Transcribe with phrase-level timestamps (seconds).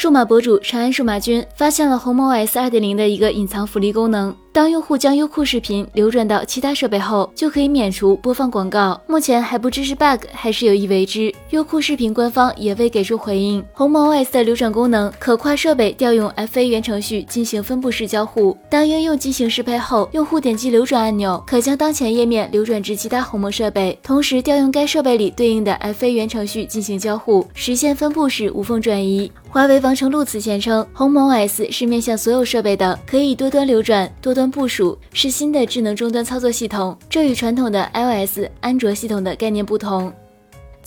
[0.00, 4.34] 数码博主长安数码君发现了鸿蒙 OS 2.0的一个隐藏福利功能。
[4.50, 8.98] 当用户将优酷视频流转到其他设备后，就可以免除播放广告。
[9.06, 13.62] 目前还不知是 bug 还是有意为之，优酷视频官方也未给出回应。
[13.74, 18.56] 鸿蒙 OS 的流转功能可跨设备调用 FA 原程序进行分布式交互。
[18.70, 29.30] 当应用进行适配后，用户点击流转按钮，可将当前页面流转至其他鸿蒙设备，同时调用该设备里对应的 FA 原程序进行交互，实现分布式无缝转移。
[29.52, 36.96] 华为王成禄此前称，鸿蒙 OS 是面向所有设备的，可以多端流转、多端部署，是新的智能终端操作系统。
[37.08, 40.12] 这与传统的 iOS、安卓系统的概念不同。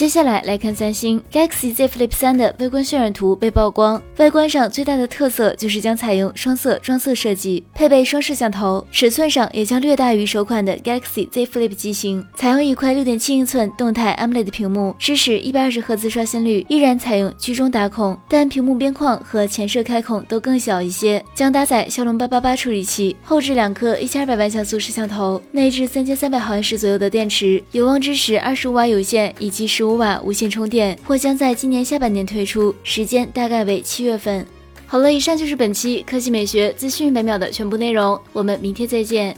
[0.00, 4.00] 接下来来看三星 Galaxy Z Flip 3的微观渲染图被曝光。
[4.16, 12.26] 外观上最大的特色就是将采用双色双色设计，配备双摄像头，尺寸上也将略大于首款的 Galaxy Z Flip 机型。
[12.34, 21.22] 采用一块6.7英寸动态 AMOLED 屏幕，支持一百二十赫兹刷新率，依然采用居中打孔，但屏幕边框和前摄开孔都更小一些。
[21.34, 29.89] 将搭载骁龙八八八处理器，后置两颗1200万像素摄像头，内置3300毫安时左右的电池，有望支持25瓦有线以及15。
[29.90, 34.46] 五瓦无线充电或将在今年下半年推出，时间大概为七月份。
[34.86, 39.36] 好了，以上就是本期科技美学资讯百秒的全部内容，我们明天再见。